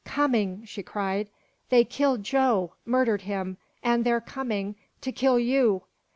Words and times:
coming!" 0.03 0.65
she 0.65 0.81
cried. 0.81 1.29
"They 1.69 1.83
killed 1.85 2.23
Joe 2.23 2.73
murdered 2.85 3.21
him 3.21 3.57
and 3.83 4.03
they're 4.03 4.19
coming 4.19 4.75
to 5.01 5.11
kill 5.11 5.37
you!" 5.37 5.83